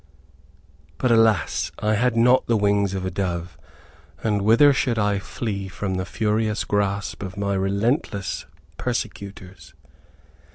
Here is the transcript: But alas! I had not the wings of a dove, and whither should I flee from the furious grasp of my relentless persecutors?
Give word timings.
But 0.97 1.11
alas! 1.11 1.71
I 1.77 1.93
had 1.93 2.17
not 2.17 2.47
the 2.47 2.57
wings 2.57 2.95
of 2.95 3.05
a 3.05 3.11
dove, 3.11 3.55
and 4.23 4.41
whither 4.41 4.73
should 4.73 4.97
I 4.97 5.19
flee 5.19 5.67
from 5.67 5.93
the 5.93 6.05
furious 6.07 6.63
grasp 6.63 7.21
of 7.21 7.37
my 7.37 7.53
relentless 7.53 8.47
persecutors? 8.79 9.75